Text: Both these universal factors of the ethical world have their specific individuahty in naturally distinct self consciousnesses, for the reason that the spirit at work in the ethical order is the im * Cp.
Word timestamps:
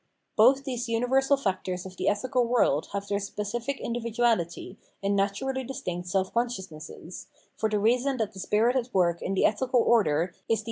Both 0.35 0.63
these 0.63 0.89
universal 0.89 1.37
factors 1.37 1.85
of 1.85 1.95
the 1.95 2.07
ethical 2.07 2.43
world 2.47 2.87
have 2.91 3.07
their 3.07 3.19
specific 3.19 3.79
individuahty 3.79 4.77
in 5.03 5.15
naturally 5.15 5.63
distinct 5.63 6.07
self 6.09 6.33
consciousnesses, 6.33 7.27
for 7.55 7.69
the 7.69 7.77
reason 7.77 8.17
that 8.17 8.33
the 8.33 8.39
spirit 8.39 8.75
at 8.75 8.91
work 8.95 9.21
in 9.21 9.35
the 9.35 9.45
ethical 9.45 9.79
order 9.81 10.33
is 10.33 10.33
the 10.33 10.49
im 10.53 10.57
* 10.57 10.57
Cp. 10.57 10.59